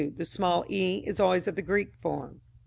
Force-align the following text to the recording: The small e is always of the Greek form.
The 0.17 0.25
small 0.25 0.65
e 0.67 1.03
is 1.05 1.19
always 1.19 1.47
of 1.47 1.53
the 1.55 1.61
Greek 1.61 1.93
form. 2.01 2.41